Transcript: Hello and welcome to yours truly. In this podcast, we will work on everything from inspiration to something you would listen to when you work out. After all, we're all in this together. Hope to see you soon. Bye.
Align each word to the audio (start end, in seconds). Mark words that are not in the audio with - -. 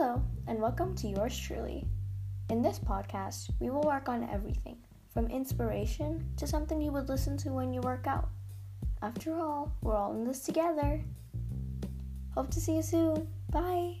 Hello 0.00 0.22
and 0.46 0.58
welcome 0.58 0.94
to 0.94 1.08
yours 1.08 1.38
truly. 1.38 1.86
In 2.48 2.62
this 2.62 2.78
podcast, 2.78 3.50
we 3.60 3.68
will 3.68 3.82
work 3.82 4.08
on 4.08 4.26
everything 4.30 4.78
from 5.12 5.26
inspiration 5.26 6.26
to 6.38 6.46
something 6.46 6.80
you 6.80 6.90
would 6.90 7.10
listen 7.10 7.36
to 7.36 7.50
when 7.50 7.74
you 7.74 7.82
work 7.82 8.06
out. 8.06 8.30
After 9.02 9.38
all, 9.38 9.70
we're 9.82 9.94
all 9.94 10.14
in 10.14 10.24
this 10.24 10.40
together. 10.40 11.02
Hope 12.34 12.50
to 12.52 12.60
see 12.60 12.76
you 12.76 12.82
soon. 12.82 13.28
Bye. 13.50 13.96